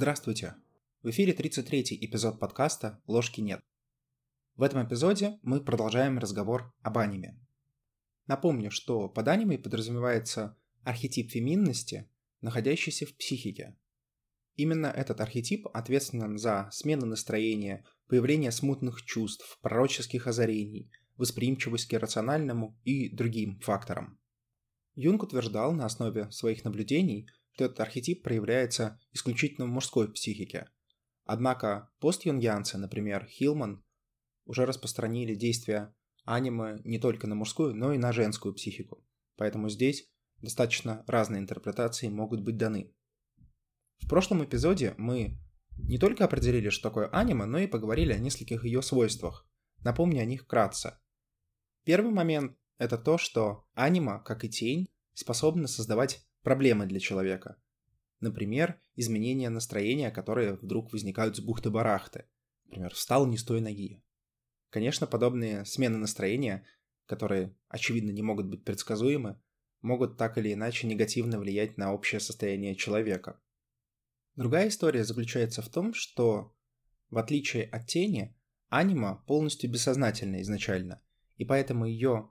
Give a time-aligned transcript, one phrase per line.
[0.00, 0.54] Здравствуйте!
[1.02, 3.60] В эфире 33-й эпизод подкаста «Ложки нет».
[4.56, 7.38] В этом эпизоде мы продолжаем разговор об аниме.
[8.26, 12.08] Напомню, что под аниме подразумевается архетип феминности,
[12.40, 13.76] находящийся в психике.
[14.56, 22.74] Именно этот архетип ответственен за смену настроения, появление смутных чувств, пророческих озарений, восприимчивость к иррациональному
[22.84, 24.18] и другим факторам.
[24.94, 27.28] Юнг утверждал на основе своих наблюдений–
[27.64, 30.68] этот архетип проявляется исключительно в мужской психике.
[31.24, 33.84] Однако постюнгианцы, например, Хилман,
[34.46, 39.04] уже распространили действия аниме не только на мужскую, но и на женскую психику.
[39.36, 42.92] Поэтому здесь достаточно разные интерпретации могут быть даны.
[43.98, 45.38] В прошлом эпизоде мы
[45.76, 49.46] не только определили, что такое аниме, но и поговорили о нескольких ее свойствах.
[49.82, 50.98] Напомню о них вкратце.
[51.84, 57.56] Первый момент– это то, что аниме, как и тень, способны создавать проблемы для человека.
[58.20, 62.26] Например, изменения настроения, которые вдруг возникают с бухты-барахты.
[62.64, 64.02] Например, встал не с той ноги.
[64.70, 66.64] Конечно, подобные смены настроения,
[67.06, 69.40] которые, очевидно, не могут быть предсказуемы,
[69.82, 73.40] могут так или иначе негативно влиять на общее состояние человека.
[74.36, 76.54] Другая история заключается в том, что,
[77.08, 78.36] в отличие от тени,
[78.68, 81.02] анима полностью бессознательна изначально,
[81.36, 82.30] и поэтому ее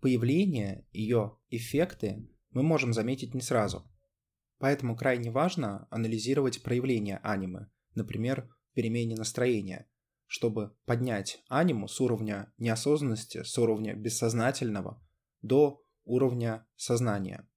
[0.00, 3.90] появление, ее эффекты мы можем заметить не сразу.
[4.58, 9.88] Поэтому крайне важно анализировать проявления анимы, например, перемене настроения,
[10.26, 15.02] чтобы поднять аниму с уровня неосознанности, с уровня бессознательного
[15.42, 17.48] до уровня сознания.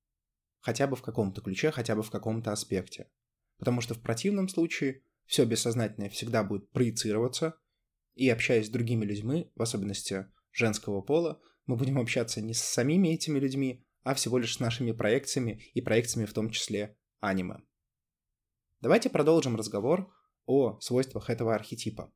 [0.59, 3.09] Хотя бы в каком-то ключе, хотя бы в каком-то аспекте.
[3.57, 7.57] Потому что в противном случае все бессознательное всегда будет проецироваться,
[8.15, 13.09] и общаясь с другими людьми, в особенности женского пола, мы будем общаться не с самими
[13.09, 17.57] этими людьми, а всего лишь с нашими проекциями и проекциями в том числе аниме.
[18.81, 20.13] Давайте продолжим разговор
[20.45, 22.13] о свойствах этого архетипа.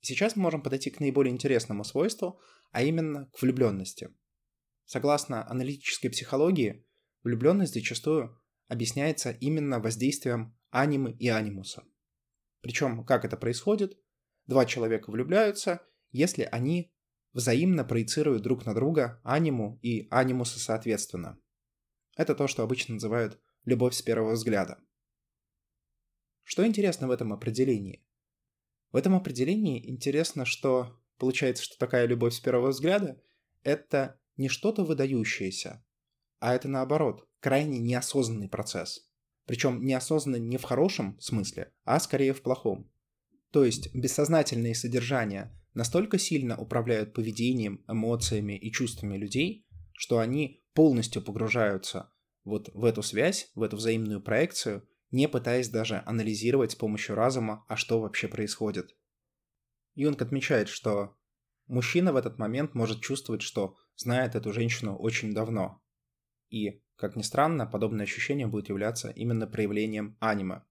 [0.00, 2.40] Сейчас мы можем подойти к наиболее интересному свойству,
[2.72, 4.14] а именно к влюбленности.
[4.86, 6.86] Согласно аналитической психологии,
[7.22, 11.84] влюбленность зачастую объясняется именно воздействием анимы и анимуса.
[12.62, 13.98] Причем, как это происходит?
[14.46, 16.92] Два человека влюбляются, если они
[17.32, 21.38] взаимно проецируют друг на друга аниму и анимуса соответственно.
[22.16, 24.78] Это то, что обычно называют любовь с первого взгляда.
[26.42, 28.04] Что интересно в этом определении?
[28.92, 33.22] В этом определении интересно, что получается, что такая любовь с первого взгляда–
[33.62, 35.84] это не что-то выдающееся,
[36.40, 39.06] а это наоборот, крайне неосознанный процесс.
[39.46, 42.90] Причем неосознанный не в хорошем смысле, а скорее в плохом.
[43.50, 51.22] То есть бессознательные содержания настолько сильно управляют поведением, эмоциями и чувствами людей, что они полностью
[51.22, 52.12] погружаются
[52.44, 57.64] вот в эту связь, в эту взаимную проекцию, не пытаясь даже анализировать с помощью разума,
[57.68, 58.96] а что вообще происходит.
[59.94, 61.16] Юнг отмечает, что
[61.66, 65.82] мужчина в этот момент может чувствовать, что знает эту женщину очень давно.
[66.48, 70.62] И, как ни странно, подобное ощущение будет являться именно проявлением аниме.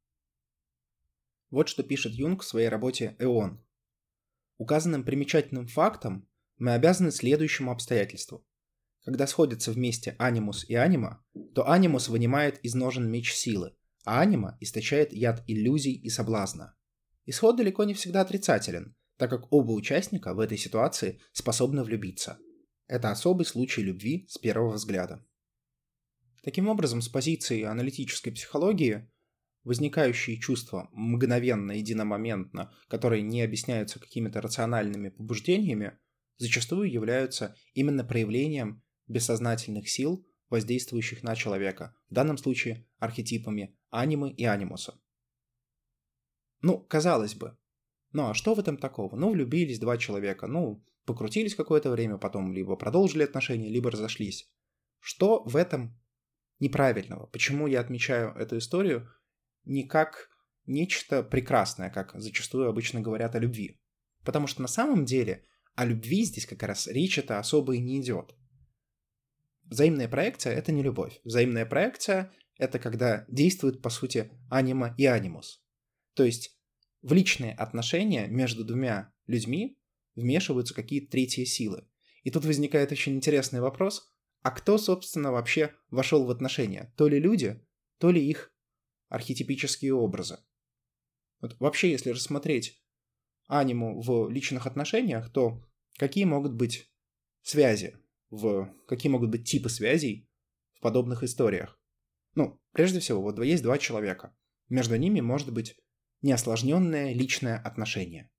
[1.50, 3.64] Вот что пишет Юнг в своей работе «Эон»,
[4.60, 6.28] Указанным примечательным фактом
[6.58, 8.46] мы обязаны следующему обстоятельству.
[9.06, 11.24] Когда сходятся вместе анимус и анима,
[11.56, 16.76] то анимус вынимает из ножен меч силы, а анима источает яд иллюзий и соблазна.
[17.26, 22.38] Исход далеко не всегда отрицателен, так как оба участника в этой ситуации способны влюбиться.
[22.86, 25.26] Это особый случай любви с первого взгляда.
[26.44, 29.10] Таким образом, с позиции аналитической психологии
[29.64, 35.98] возникающие чувства мгновенно, единомоментно, которые не объясняются какими-то рациональными побуждениями,
[36.38, 44.46] зачастую являются именно проявлением бессознательных сил, воздействующих на человека, в данном случае архетипами анимы и
[44.46, 45.00] анимуса.
[46.62, 47.58] Ну, казалось бы.
[48.12, 49.16] Ну а что в этом такого?
[49.16, 54.50] Ну, влюбились два человека, ну, покрутились какое-то время, потом либо продолжили отношения, либо разошлись.
[55.00, 56.00] Что в этом
[56.60, 57.28] неправильного?
[57.28, 59.10] Почему я отмечаю эту историю
[59.70, 60.30] не как
[60.66, 63.80] нечто прекрасное, как зачастую обычно говорят о любви.
[64.26, 65.46] Потому что на самом деле
[65.76, 68.36] о любви здесь как раз речь это особо и не идет.
[69.64, 71.22] Взаимная проекция— это не любовь.
[71.24, 75.64] Взаимная проекция— это когда действует, по сути, анима и анимус.
[76.16, 76.60] То есть
[77.02, 79.78] в личные отношения между двумя людьми
[80.16, 81.88] вмешиваются какие-то третьи силы.
[82.24, 84.12] И тут возникает очень интересный вопрос,
[84.42, 86.94] а кто, собственно, вообще вошел в отношения?
[86.98, 87.64] То ли люди,
[88.00, 88.52] то ли их
[89.10, 90.40] архетипические образы.
[91.42, 92.82] Вот вообще, если рассмотреть
[93.48, 95.64] аниму в личных отношениях, то
[95.98, 96.92] какие могут быть
[97.42, 97.98] связи,
[98.30, 100.30] в, какие могут быть типы связей
[100.76, 101.80] в подобных историях?
[102.36, 104.36] Ну, прежде всего, вот есть два человека.
[104.70, 105.80] между ними может быть
[106.22, 108.30] неосложненное личное отношение.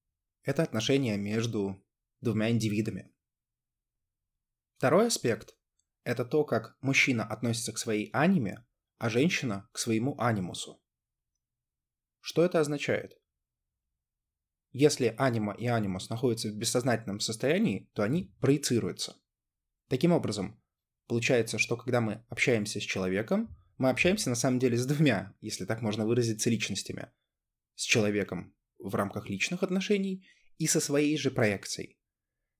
[0.43, 1.85] Это отношение между
[2.21, 3.13] двумя индивидами.
[4.77, 5.57] Второй аспект–
[6.05, 8.65] это то, как мужчина относится к своей аниме,
[9.01, 10.79] а женщина– к своему анимусу.
[12.21, 13.19] Что это означает?
[14.73, 19.17] Если анима и анимус находятся в бессознательном состоянии, то они проецируются.
[19.89, 20.63] Таким образом,
[21.07, 25.65] получается, что когда мы общаемся с человеком, мы общаемся на самом деле с двумя, если
[25.65, 27.11] так можно выразиться, личностями.
[27.77, 31.99] С человеком в рамках личных отношений и со своей же проекцией.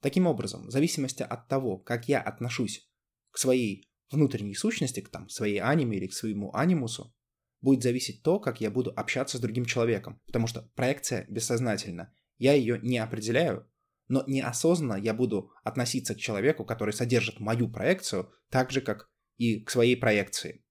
[0.01, 2.91] Таким образом, в зависимости от того, как я отношусь
[3.31, 7.15] к своей внутренней сущности, к там, своей аниме или к своему анимусу,
[7.61, 10.21] будет зависеть то, как я буду общаться с другим человеком.
[10.27, 12.13] Потому что проекция бессознательна.
[12.39, 13.71] Я ее не определяю,
[14.09, 19.61] но неосознанно я буду относиться к человеку, который содержит мою проекцию, так же, как и
[19.61, 20.65] к своей проекции.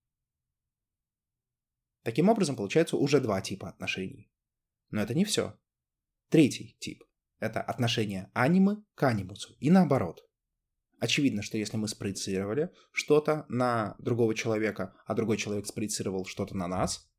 [2.03, 4.31] Таким образом, получается уже два типа отношений.
[4.89, 5.59] Но это не все.
[6.29, 7.03] Третий тип–
[7.39, 10.28] это отношение анимы к анимусу и наоборот.
[10.99, 16.67] Очевидно, что если мы спроецировали что-то на другого человека, а другой человек спроецировал что-то на
[16.67, 17.09] нас,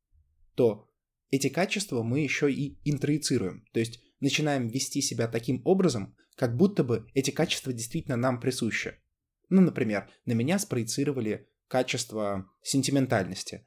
[0.55, 0.87] то
[1.31, 3.65] эти качества мы еще и интроицируем.
[3.73, 9.01] То есть начинаем вести себя таким образом, как будто бы эти качества действительно нам присущи.
[9.49, 13.65] Ну, например, на меня спроецировали качество сентиментальности,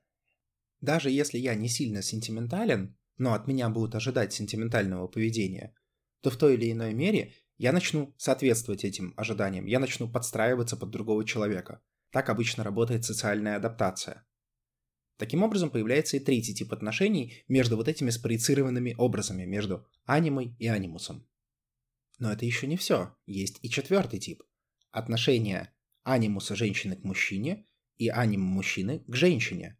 [0.84, 5.74] даже если я не сильно сентиментален, но от меня будут ожидать сентиментального поведения,
[6.20, 10.90] то в той или иной мере я начну соответствовать этим ожиданиям, я начну подстраиваться под
[10.90, 11.82] другого человека.
[12.10, 14.26] Так обычно работает социальная адаптация.
[15.16, 20.66] Таким образом появляется и третий тип отношений между вот этими спроецированными образами, между анимой и
[20.66, 21.26] анимусом.
[22.18, 23.16] Но это еще не все.
[23.26, 24.42] Есть и четвертый тип.
[24.90, 25.72] Отношения
[26.02, 27.66] анимуса женщины к мужчине
[27.96, 29.78] и анима мужчины к женщине.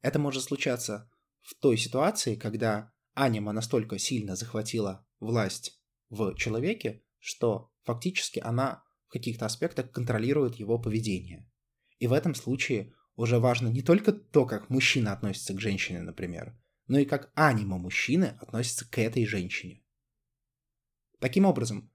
[0.00, 1.10] Это может случаться
[1.40, 9.12] в той ситуации, когда анима настолько сильно захватила власть в человеке, что фактически она в
[9.12, 11.50] каких-то аспектах контролирует его поведение.
[11.98, 16.56] И в этом случае уже важно не только то, как мужчина относится к женщине, например,
[16.86, 19.82] но и как анима мужчины относится к этой женщине.
[21.18, 21.90] Таким образом,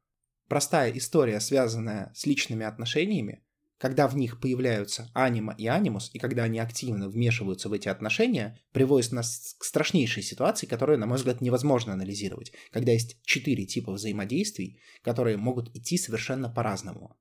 [0.48, 3.46] простая история, связанная с личными отношениями,
[3.78, 8.60] когда в них появляются анима и анимус, и когда они активно вмешиваются в эти отношения,
[8.72, 13.92] приводит нас к страшнейшей ситуации, которую, на мой взгляд, невозможно анализировать, когда есть четыре типа
[13.92, 17.18] взаимодействий, которые могут идти совершенно по-разному.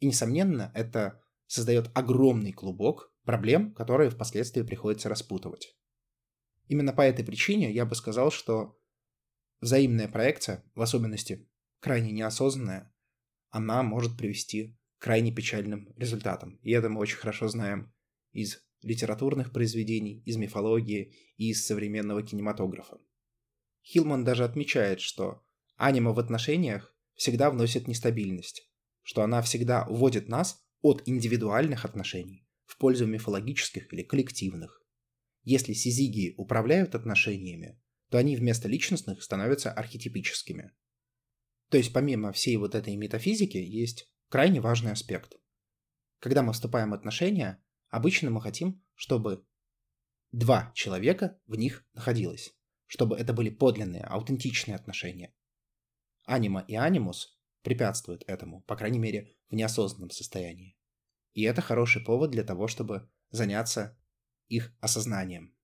[0.00, 5.76] И, несомненно, это создает огромный клубок проблем, которые впоследствии приходится распутывать.
[6.68, 8.78] Именно по этой причине я бы сказал, что
[9.60, 11.48] взаимная проекция, в особенности
[11.80, 12.92] крайне неосознанная,
[13.50, 16.58] она может привести крайне печальным результатом.
[16.62, 17.92] И это мы очень хорошо знаем
[18.32, 22.98] из литературных произведений, из мифологии и из современного кинематографа.
[23.82, 25.42] Хилман даже отмечает, что
[25.76, 28.70] анима в отношениях всегда вносит нестабильность,
[29.02, 34.82] что она всегда уводит нас от индивидуальных отношений в пользу мифологических или коллективных.
[35.42, 40.72] Если сизигии управляют отношениями, то они вместо личностных становятся архетипическими.
[41.70, 45.36] То есть помимо всей вот этой метафизики есть крайне важный аспект.
[46.18, 49.46] Когда мы вступаем в отношения, обычно мы хотим, чтобы
[50.32, 52.54] два человека в них находилось,
[52.86, 55.34] чтобы это были подлинные, аутентичные отношения.
[56.24, 60.76] Анима и анимус препятствуют этому, по крайней мере, в неосознанном состоянии.
[61.32, 63.98] И это хороший повод для того, чтобы заняться
[64.48, 65.54] их осознанием.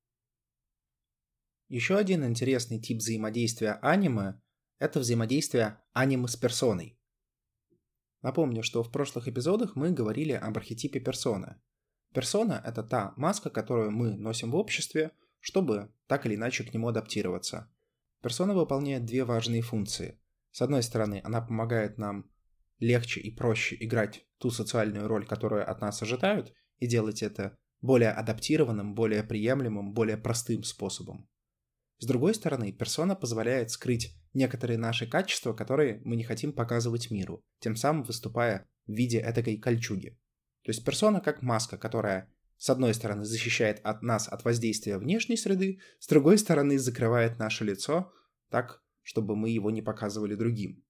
[1.68, 4.40] Еще один интересный тип взаимодействия аниме–
[4.78, 6.98] это взаимодействие анимы с персоной.
[8.22, 11.60] Напомню, что в прошлых эпизодах мы говорили об архетипе персоны.
[12.14, 16.88] Персона– это та маска, которую мы носим в обществе, чтобы так или иначе к нему
[16.88, 17.70] адаптироваться.
[18.22, 20.20] Персона выполняет две важные функции.
[20.52, 22.30] С одной стороны, она помогает нам
[22.78, 28.10] легче и проще играть ту социальную роль, которую от нас ожидают, и делать это более
[28.10, 31.28] адаптированным, более приемлемым, более простым способом.
[32.02, 37.44] С другой стороны, персона позволяет скрыть некоторые наши качества, которые мы не хотим показывать миру,
[37.60, 40.18] тем самым выступая в виде этакой кольчуги.
[40.64, 45.36] То есть персона как маска, которая с одной стороны защищает от нас от воздействия внешней
[45.36, 48.12] среды, с другой стороны закрывает наше лицо
[48.50, 50.84] так, чтобы мы его не показывали другим.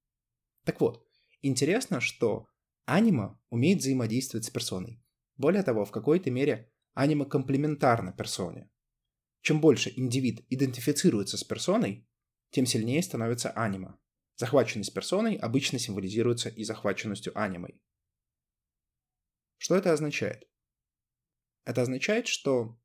[0.64, 1.06] Так вот,
[1.42, 2.48] интересно, что
[2.86, 5.04] анима умеет взаимодействовать с персоной.
[5.36, 8.70] Более того, в какой-то мере анима комплементарна персоне.
[9.42, 12.08] Чем больше индивид идентифицируется с персоной,
[12.50, 13.98] тем сильнее становится анима.
[14.36, 17.80] Захваченность персоной обычно символизируется и захваченностью анимой.
[19.58, 20.48] Что это означает?
[21.64, 22.80] Это означает, что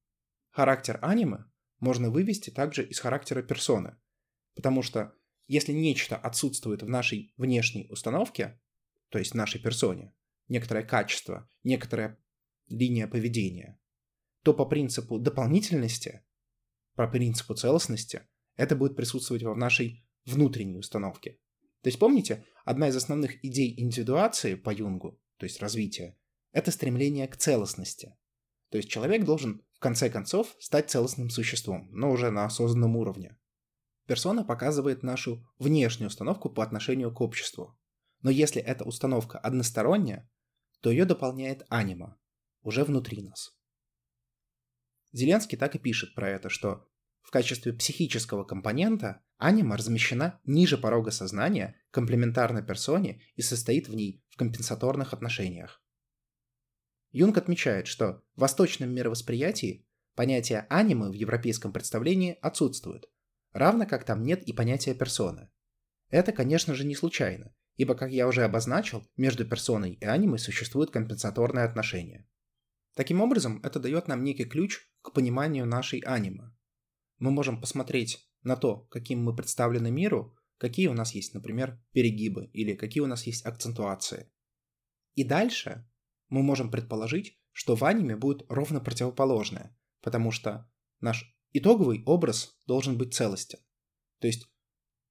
[0.50, 1.46] характер анимы
[1.80, 3.98] можно вывести также из характера персоны.
[4.56, 5.14] Потому что
[5.48, 8.60] если нечто отсутствует в нашей внешней установке,
[9.10, 10.14] то есть в нашей персоне,
[10.48, 12.20] некоторое качество, некоторая
[12.68, 13.80] линия поведения,
[14.44, 16.24] то по принципу дополнительности,
[16.98, 18.24] по принципу целостности,
[18.56, 21.40] это будет присутствовать в нашей внутренней установке.
[21.84, 26.18] То есть помните, одна из основных идей индивидуации по Юнгу, то есть развития,
[26.52, 28.18] это стремление к целостности.
[28.72, 33.38] То есть человек должен в конце концов стать целостным существом, но уже на осознанном уровне.
[34.08, 37.78] Персона показывает нашу внешнюю установку по отношению к обществу.
[38.24, 40.28] Но если эта установка односторонняя,
[40.82, 42.18] то ее дополняет анима,
[42.64, 43.57] уже внутри нас.
[45.12, 46.88] Зеленский так и пишет про это, что
[47.22, 54.24] в качестве психического компонента анима размещена ниже порога сознания, комплементарно персоне и состоит в ней
[54.30, 55.82] в компенсаторных отношениях.
[57.12, 59.86] Юнг отмечает, что в восточном мировосприятии
[60.16, 63.06] понятие анимы в европейском представлении отсутствует,
[63.52, 65.50] равно как там нет и понятия персоны.
[66.10, 70.92] Это, конечно же, не случайно, ибо, как я уже обозначил, между персоной и анимой существует
[70.92, 72.28] компенсаторное отношение.
[72.96, 76.54] Таким образом, это дает нам некий ключ к пониманию нашей анимы.
[77.18, 82.50] Мы можем посмотреть на то, каким мы представлены миру, какие у нас есть, например, перегибы
[82.54, 84.30] или какие у нас есть акцентуации.
[85.16, 85.90] И дальше
[86.28, 92.98] мы можем предположить, что в аниме будет ровно противоположное, потому что наш итоговый образ должен
[92.98, 93.60] быть целостен.
[94.20, 94.48] То есть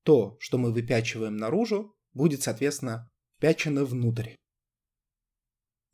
[0.03, 4.35] то, что мы выпячиваем наружу, будет, соответственно, впячено внутрь.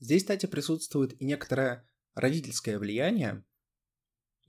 [0.00, 3.44] Здесь, кстати, присутствует и некоторое родительское влияние.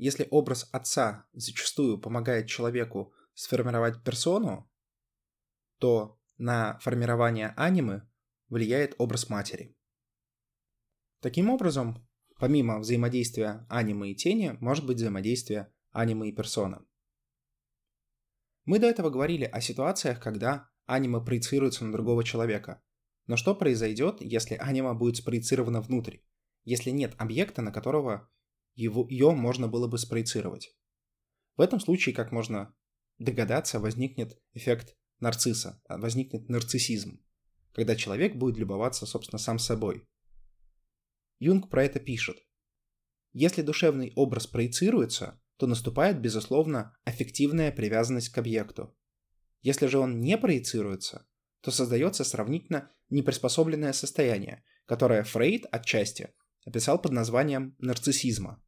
[0.03, 4.69] Если образ отца зачастую помогает человеку сформировать персону,
[5.77, 8.05] то на формирование анимы
[8.49, 9.77] влияет образ матери.
[11.21, 12.05] Таким образом,
[12.37, 16.85] помимо взаимодействия анимы и тени, может быть взаимодействие анимы и персона.
[18.65, 22.83] Мы до этого говорили о ситуациях, когда анима проецируется на другого человека.
[23.27, 26.17] Но что произойдет, если анима будет спроецирована внутрь,
[26.65, 28.29] если нет объекта, на которого
[28.75, 30.75] его, ее можно было бы спроецировать?
[31.55, 32.73] В этом случае, как можно
[33.19, 37.21] догадаться, возникнет эффект нарцисса, возникнет нарциссизм,
[37.73, 40.07] когда человек будет любоваться, собственно, сам собой–
[41.43, 42.37] Юнг про это пишет.
[43.33, 48.95] Если душевный образ проецируется, то наступает, безусловно, аффективная привязанность к объекту.
[49.61, 51.27] Если же он не проецируется,
[51.59, 56.33] то создается сравнительно неприспособленное состояние, которое Фрейд отчасти
[56.65, 58.62] описал под названием нарциссизма.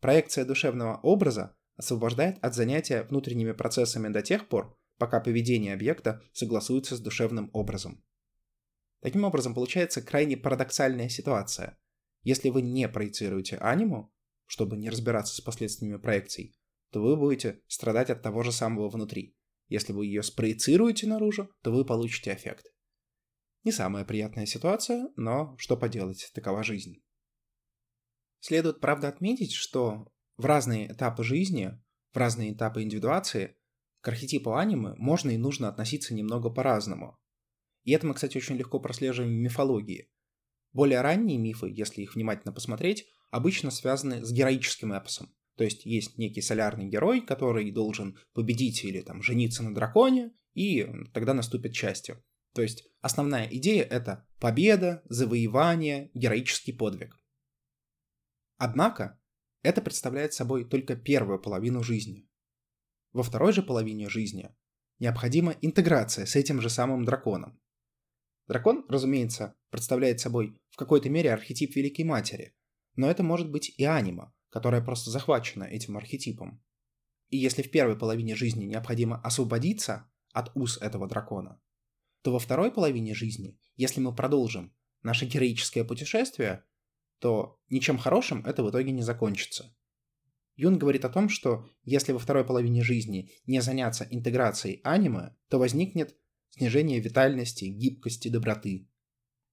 [0.00, 6.96] Проекция душевного образа освобождает от занятия внутренними процессами до тех пор, пока поведение объекта согласуется
[6.96, 8.02] с душевным образом.
[9.00, 11.78] Таким образом, получается крайне парадоксальная ситуация.
[12.22, 14.12] Если вы не проецируете аниму,
[14.46, 16.54] чтобы не разбираться с последствиями проекций,
[16.90, 19.36] то вы будете страдать от того же самого внутри.
[19.68, 22.66] Если вы ее спроецируете наружу, то вы получите эффект.
[23.64, 27.02] Не самая приятная ситуация, но что поделать, такова жизнь.
[28.40, 31.78] Следует, правда, отметить, что в разные этапы жизни,
[32.12, 33.56] в разные этапы индивидуации
[34.00, 37.16] к архетипу анимы можно и нужно относиться немного по-разному.
[37.84, 40.10] И это мы, кстати, очень легко прослеживаем в мифологии.
[40.72, 45.34] Более ранние мифы, если их внимательно посмотреть, обычно связаны с героическим эпосом.
[45.56, 50.88] То есть есть некий солярный герой, который должен победить или там жениться на драконе, и
[51.12, 52.22] тогда наступит счастье.
[52.54, 57.19] То есть основная идея— это победа, завоевание, героический подвиг.
[58.62, 59.18] Однако
[59.62, 62.28] это представляет собой только первую половину жизни.
[63.14, 64.54] Во второй же половине жизни
[64.98, 67.58] необходима интеграция с этим же самым драконом.
[68.48, 72.54] Дракон, разумеется, представляет собой в какой-то мере архетип Великой Матери,
[72.96, 76.62] но это может быть и анима, которая просто захвачена этим архетипом.
[77.30, 81.62] И если в первой половине жизни необходимо освободиться от уз этого дракона,
[82.20, 86.66] то во второй половине жизни, если мы продолжим наше героическое путешествие,
[87.20, 89.74] то ничем хорошим это в итоге не закончится.
[90.56, 95.58] Юн говорит о том, что если во второй половине жизни не заняться интеграцией аниме, то
[95.58, 96.16] возникнет
[96.50, 98.88] снижение витальности, гибкости, доброты.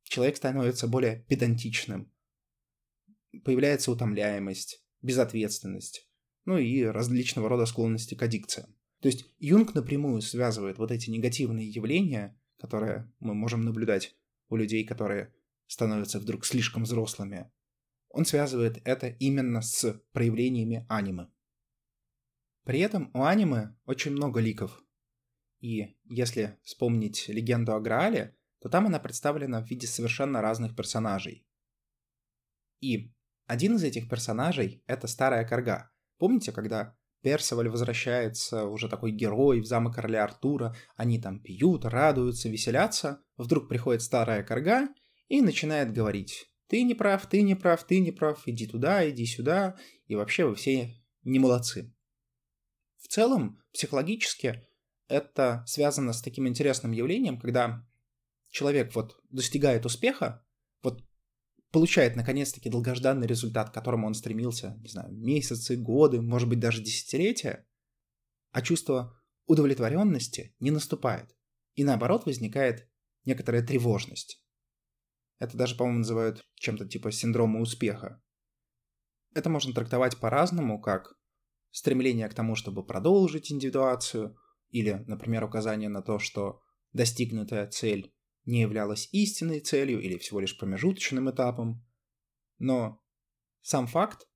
[0.03, 2.11] Человек становится более педантичным.
[3.43, 6.09] Появляется утомляемость, безответственность,
[6.45, 8.75] ну и различного рода склонности к аддикциям.
[9.01, 14.15] То есть Юнг напрямую связывает вот эти негативные явления, которые мы можем наблюдать
[14.49, 15.33] у людей, которые
[15.67, 17.51] становятся вдруг слишком взрослыми.
[18.09, 21.31] Он связывает это именно с проявлениями анимы.
[22.63, 24.83] При этом у анимы очень много ликов,
[25.59, 31.45] и если вспомнить легенду о Граале, то там она представлена в виде совершенно разных персонажей.
[32.79, 33.13] И
[33.45, 35.91] один из этих персонажей— это старая корга.
[36.17, 42.49] Помните, когда Персиваль возвращается, уже такой герой в замок короля Артура, они там пьют, радуются,
[42.49, 43.23] веселятся.
[43.37, 44.87] Вдруг приходит старая корга
[45.27, 49.25] и начинает говорить «Ты не прав, ты не прав, ты не прав, иди туда, иди
[49.25, 51.93] сюда, и вообще вы все не молодцы».
[52.97, 54.67] В целом, психологически,
[55.07, 57.87] это связано с таким интересным явлением, когда
[58.49, 60.45] человек вот достигает успеха,
[60.83, 61.03] вот
[61.71, 66.81] получает наконец-таки долгожданный результат, к которому он стремился, не знаю, месяцы, годы, может быть, даже
[66.81, 67.65] десятилетия,
[68.51, 71.35] а чувство удовлетворенности не наступает.
[71.75, 72.89] И наоборот возникает
[73.25, 74.43] некоторая тревожность.
[75.39, 78.21] Это даже, по-моему, называют чем-то типа синдрома успеха.
[79.33, 81.13] Это можно трактовать по-разному, как
[81.71, 84.35] стремление к тому, чтобы продолжить индивидуацию,
[84.69, 86.61] или, например, указание на то, что
[86.93, 88.13] достигнутая цель
[88.45, 91.85] не являлась истинной целью или всего лишь промежуточным этапом.
[92.59, 93.01] Но
[93.61, 94.27] сам факт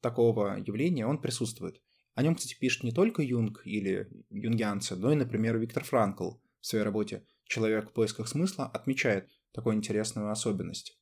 [0.00, 1.80] такого явления, он присутствует.
[2.14, 6.66] О нем, кстати, пишет не только Юнг или юнгианцы, но и, например, Виктор Франкл в
[6.66, 10.96] своей работе «Человек в поисках смысла» отмечает такую интересную особенность.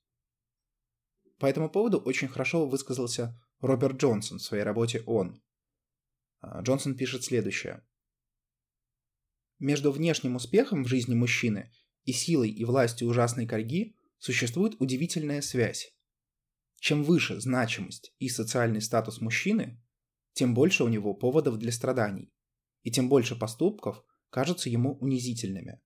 [1.38, 5.42] По этому поводу очень хорошо высказался Роберт Джонсон в своей работе «Он».
[6.40, 7.86] А, Джонсон пишет следующее.
[9.58, 11.70] Между внешним успехом в жизни мужчины
[12.04, 15.94] и силой и властью ужасной корги существует удивительная связь.
[16.80, 19.84] Чем выше значимость и социальный статус мужчины,
[20.32, 22.32] тем больше у него поводов для страданий,
[22.84, 25.82] и тем больше поступков кажутся ему унизительными.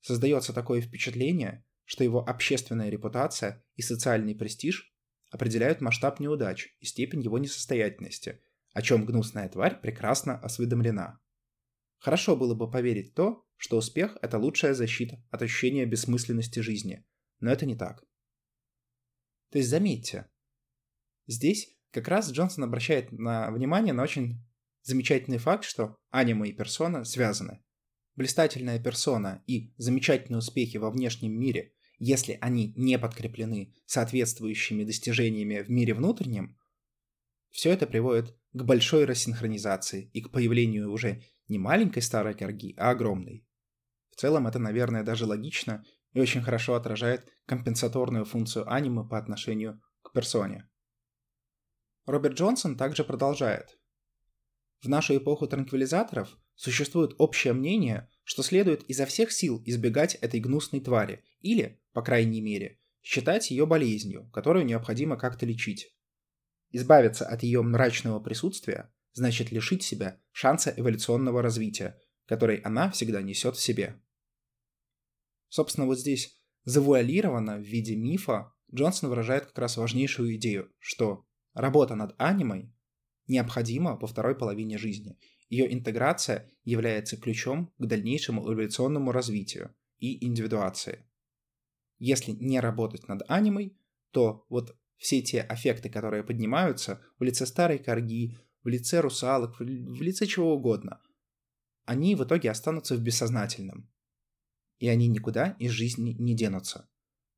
[0.00, 4.94] Создается такое впечатление, что его общественная репутация и социальный престиж
[5.30, 8.40] определяют масштаб неудач и степень его несостоятельности,
[8.72, 11.20] о чем гнусная тварь прекрасно осведомлена.
[11.98, 17.04] Хорошо было бы поверить то, что успех– это лучшая защита от ощущения бессмысленности жизни,
[17.40, 18.04] но это не так.
[19.50, 20.28] То есть заметьте,
[21.26, 24.44] здесь как раз Джонсон обращает на внимание на очень
[24.82, 27.62] замечательный факт, что аниме и персона связаны.
[28.14, 35.70] Блистательная персона и замечательные успехи во внешнем мире, если они не подкреплены соответствующими достижениями в
[35.70, 36.58] мире внутреннем,
[37.50, 42.90] все это приводит к большой рассинхронизации и к появлению уже не маленькой старой корги, а
[42.90, 43.46] огромной.
[44.10, 49.80] В целом это, наверное, даже логично и очень хорошо отражает компенсаторную функцию аниме по отношению
[50.02, 50.68] к персоне.
[52.04, 53.78] Роберт Джонсон также продолжает.
[54.80, 60.80] В нашу эпоху транквилизаторов существует общее мнение, что следует изо всех сил избегать этой гнусной
[60.80, 65.92] твари или, по крайней мере, считать ее болезнью, которую необходимо как-то лечить.
[66.70, 73.56] Избавиться от ее мрачного присутствия значит лишить себя шанса эволюционного развития, который она всегда несет
[73.56, 74.00] в себе.
[75.48, 81.96] Собственно, вот здесь завуалированно в виде мифа Джонсон выражает как раз важнейшую идею, что работа
[81.96, 82.72] над анимой
[83.26, 85.18] необходима во второй половине жизни.
[85.52, 91.04] Ее интеграция является ключом к дальнейшему эволюционному развитию и индивидуации.
[91.98, 93.76] Если не работать над анимой,
[94.10, 99.62] то вот все те аффекты, которые поднимаются в лице старой корги, в лице русалок, в
[99.62, 101.00] лице чего угодно–
[101.84, 103.90] они в итоге останутся в бессознательном.
[104.78, 106.88] И они никуда из жизни не денутся.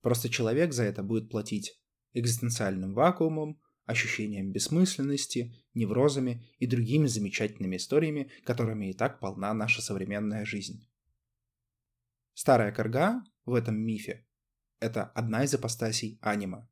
[0.00, 1.80] Просто человек за это будет платить
[2.12, 10.44] экзистенциальным вакуумом, ощущением бессмысленности, неврозами и другими замечательными историями, которыми и так полна наша современная
[10.44, 10.88] жизнь.
[12.32, 14.26] Старая корга в этом мифе–
[14.80, 16.68] это одна из апостасий анима.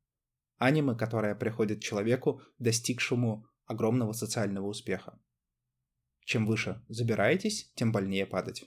[0.57, 5.19] Анима, которая приходит человеку, достигшему огромного социального успеха.
[6.25, 8.65] Чем выше забираетесь, тем больнее падать.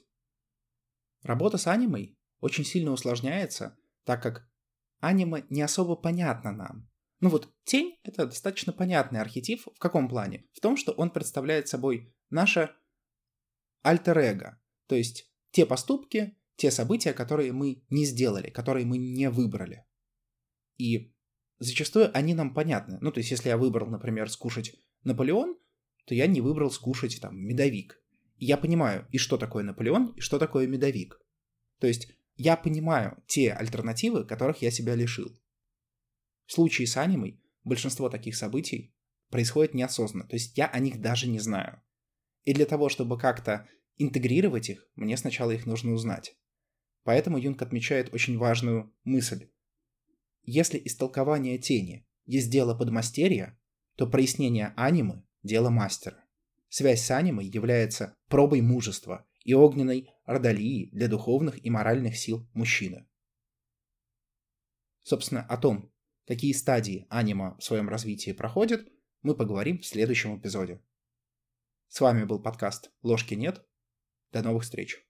[1.22, 4.48] Работа с анимой очень сильно усложняется, так как
[5.00, 6.90] аниме не особо понятно нам.
[7.20, 9.62] Ну вот тень— это достаточно понятный архетип.
[9.74, 10.46] В каком плане?
[10.52, 12.70] В том, что он представляет собой наше
[13.82, 19.84] альтер-эго, то есть те поступки, те события, которые мы не сделали, которые мы не выбрали.
[20.76, 21.14] И
[21.58, 22.98] зачастую они нам понятны.
[23.00, 24.74] Ну, то есть, если я выбрал, например, скушать
[25.04, 25.56] Наполеон,
[26.04, 28.02] то я не выбрал скушать там медовик.
[28.38, 31.18] Я понимаю, и что такое Наполеон, и что такое медовик.
[31.78, 35.34] То есть я понимаю те альтернативы, которых я себя лишил.
[36.46, 38.94] В случае с анимой большинство таких событий
[39.30, 41.82] происходит неосознанно, то есть я о них даже не знаю.
[42.44, 46.36] И для того, чтобы как-то интегрировать их, мне сначала их нужно узнать.
[47.02, 49.48] Поэтому Юнг отмечает очень важную мысль.
[50.42, 53.58] Если истолкование тени есть дело подмастерья,
[53.96, 56.24] то прояснение анимы дело мастера.
[56.68, 63.06] Связь с анимой является пробой мужества и огненной родолии для духовных и моральных сил мужчины.
[65.02, 65.92] Собственно, о том,
[66.26, 70.82] какие стадии анима в своем развитии проходит, мы поговорим в следующем эпизоде.
[71.88, 73.64] С вами был подкаст «Ложки нет».
[74.32, 75.05] До новых встреч.